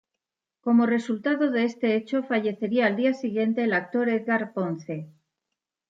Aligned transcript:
Como 0.61 0.87
resultado 0.87 1.51
de 1.51 1.63
este 1.63 1.95
hecho 1.95 2.23
fallecería 2.23 2.87
al 2.87 2.95
día 2.95 3.13
siguiente 3.13 3.63
el 3.65 3.73
actor 3.73 4.09
Edgar 4.09 4.51
Ponce. 4.51 5.11